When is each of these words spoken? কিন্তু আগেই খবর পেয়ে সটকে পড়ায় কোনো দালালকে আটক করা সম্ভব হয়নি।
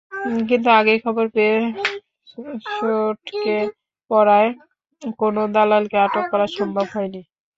কিন্তু 0.49 0.69
আগেই 0.79 0.99
খবর 1.05 1.25
পেয়ে 1.35 1.57
সটকে 2.69 3.57
পড়ায় 4.11 4.49
কোনো 5.19 5.41
দালালকে 5.55 5.97
আটক 6.05 6.25
করা 6.31 6.45
সম্ভব 6.57 6.85
হয়নি। 6.93 7.21